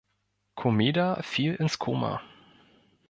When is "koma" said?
1.77-2.23